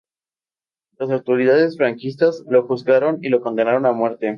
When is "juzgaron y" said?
2.65-3.29